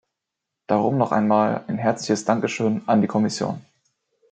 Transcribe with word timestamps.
Darum 0.65 0.97
noch 0.97 1.11
einmal 1.11 1.63
ein 1.67 1.77
herzliches 1.77 2.25
Dankeschön 2.25 2.81
an 2.87 3.01
die 3.01 3.07
Kommission. 3.07 3.61